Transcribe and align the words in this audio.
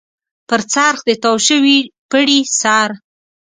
پر 0.49 0.61
څرخ 0.73 0.99
د 1.07 1.11
تاو 1.23 1.35
شوي 1.47 1.77
پړي 2.11 2.39
سر. 2.59 2.89